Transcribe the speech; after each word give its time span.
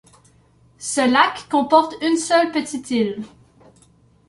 Ce 0.79 1.11
lac 1.13 1.47
comporte 1.47 1.93
une 2.01 2.17
seule 2.17 2.51
petite 2.51 2.89
île. 2.89 3.21